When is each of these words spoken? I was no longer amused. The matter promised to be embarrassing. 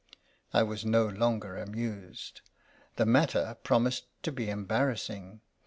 I 0.51 0.63
was 0.63 0.83
no 0.83 1.05
longer 1.05 1.55
amused. 1.59 2.41
The 2.95 3.05
matter 3.05 3.55
promised 3.63 4.07
to 4.23 4.31
be 4.31 4.49
embarrassing. 4.49 5.41